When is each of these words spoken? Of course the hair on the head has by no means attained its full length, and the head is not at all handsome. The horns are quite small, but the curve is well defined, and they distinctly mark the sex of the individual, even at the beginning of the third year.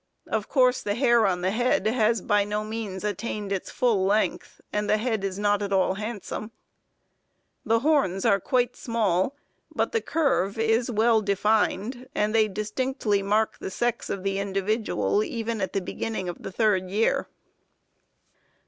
Of 0.25 0.49
course 0.49 0.81
the 0.81 0.95
hair 0.95 1.27
on 1.27 1.41
the 1.41 1.51
head 1.51 1.85
has 1.85 2.23
by 2.23 2.43
no 2.43 2.63
means 2.63 3.03
attained 3.03 3.51
its 3.51 3.69
full 3.69 4.03
length, 4.03 4.59
and 4.73 4.89
the 4.89 4.97
head 4.97 5.23
is 5.23 5.37
not 5.37 5.61
at 5.61 5.71
all 5.71 5.93
handsome. 5.93 6.49
The 7.63 7.81
horns 7.81 8.25
are 8.25 8.39
quite 8.39 8.75
small, 8.75 9.35
but 9.71 9.91
the 9.91 10.01
curve 10.01 10.57
is 10.57 10.89
well 10.89 11.21
defined, 11.21 12.09
and 12.15 12.33
they 12.33 12.47
distinctly 12.47 13.21
mark 13.21 13.59
the 13.59 13.69
sex 13.69 14.09
of 14.09 14.23
the 14.23 14.39
individual, 14.39 15.23
even 15.23 15.61
at 15.61 15.71
the 15.73 15.81
beginning 15.81 16.27
of 16.27 16.41
the 16.41 16.51
third 16.51 16.89
year. 16.89 17.27